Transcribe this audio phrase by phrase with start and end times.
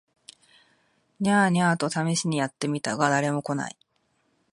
[1.19, 3.77] ニャー、ニャーと試みにやって見たが誰も来ない